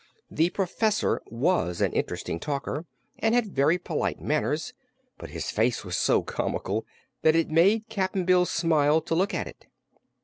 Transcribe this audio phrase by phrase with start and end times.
[0.31, 2.85] The Professor was an interesting talker
[3.19, 4.73] and had very polite manners,
[5.19, 6.87] but his face was so comical
[7.21, 9.67] that it made Cap'n Bill smile to look at it.